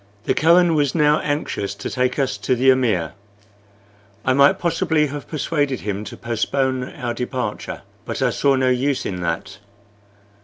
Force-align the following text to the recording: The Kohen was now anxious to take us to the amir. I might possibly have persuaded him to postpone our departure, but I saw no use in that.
The 0.23 0.33
Kohen 0.33 0.73
was 0.73 0.95
now 0.95 1.19
anxious 1.19 1.75
to 1.75 1.87
take 1.87 2.17
us 2.17 2.35
to 2.39 2.55
the 2.55 2.71
amir. 2.71 3.13
I 4.25 4.33
might 4.33 4.57
possibly 4.57 5.05
have 5.05 5.27
persuaded 5.27 5.81
him 5.81 6.03
to 6.05 6.17
postpone 6.17 6.83
our 6.95 7.13
departure, 7.13 7.83
but 8.03 8.19
I 8.23 8.31
saw 8.31 8.55
no 8.55 8.69
use 8.69 9.05
in 9.05 9.21
that. 9.21 9.59